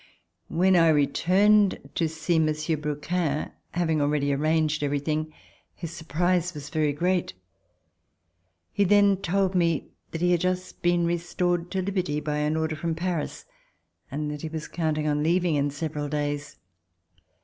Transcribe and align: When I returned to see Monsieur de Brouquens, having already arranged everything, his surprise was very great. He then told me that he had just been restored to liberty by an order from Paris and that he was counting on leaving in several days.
When 0.47 0.75
I 0.75 0.89
returned 0.89 1.77
to 1.93 2.09
see 2.09 2.39
Monsieur 2.39 2.75
de 2.75 2.81
Brouquens, 2.81 3.51
having 3.75 4.01
already 4.01 4.33
arranged 4.33 4.81
everything, 4.81 5.31
his 5.75 5.91
surprise 5.91 6.55
was 6.55 6.71
very 6.71 6.91
great. 6.91 7.33
He 8.71 8.83
then 8.83 9.15
told 9.17 9.53
me 9.53 9.91
that 10.09 10.21
he 10.21 10.31
had 10.31 10.41
just 10.41 10.81
been 10.81 11.05
restored 11.05 11.69
to 11.69 11.83
liberty 11.83 12.19
by 12.19 12.37
an 12.37 12.55
order 12.57 12.75
from 12.75 12.95
Paris 12.95 13.45
and 14.09 14.31
that 14.31 14.41
he 14.41 14.49
was 14.49 14.67
counting 14.67 15.07
on 15.07 15.21
leaving 15.21 15.53
in 15.53 15.69
several 15.69 16.09
days. 16.09 16.55